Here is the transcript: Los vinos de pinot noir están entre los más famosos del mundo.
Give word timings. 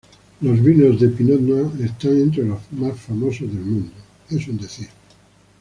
Los 0.41 0.59
vinos 0.63 0.99
de 0.99 1.09
pinot 1.09 1.39
noir 1.41 1.69
están 1.83 2.19
entre 2.19 2.41
los 2.43 2.59
más 2.71 2.99
famosos 2.99 3.41
del 3.53 3.63
mundo. 3.63 3.93